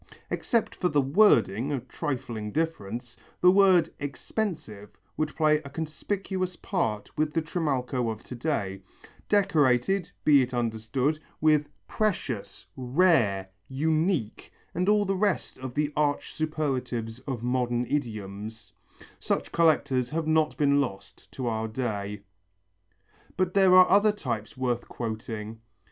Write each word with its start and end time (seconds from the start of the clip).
Except 0.31 0.73
for 0.73 0.89
the 0.89 0.99
wording, 0.99 1.71
a 1.71 1.79
trifling 1.81 2.51
difference 2.51 3.15
the 3.39 3.51
word 3.51 3.93
"expensive" 3.99 4.97
would 5.15 5.35
play 5.35 5.57
a 5.59 5.69
conspicuous 5.69 6.55
part 6.55 7.15
with 7.15 7.33
the 7.33 7.41
Trimalcho 7.43 8.09
of 8.09 8.23
to 8.23 8.33
day, 8.33 8.81
decorated, 9.29 10.09
be 10.23 10.41
it 10.41 10.55
understood, 10.55 11.19
with 11.39 11.69
"precious," 11.87 12.65
"rare," 12.75 13.49
"unique" 13.67 14.51
and 14.73 14.89
all 14.89 15.05
the 15.05 15.13
rest 15.15 15.59
of 15.59 15.75
the 15.75 15.93
arch 15.95 16.33
superlatives 16.33 17.19
of 17.27 17.43
modern 17.43 17.85
idioms 17.85 18.73
such 19.19 19.51
collectors 19.51 20.09
have 20.09 20.25
not 20.25 20.57
been 20.57 20.81
lost 20.81 21.31
to 21.33 21.45
our 21.45 21.67
day. 21.67 22.23
But 23.37 23.53
there 23.53 23.75
are 23.75 23.87
other 23.87 24.11
types 24.11 24.57
worth 24.57 24.87
quoting. 24.89 25.59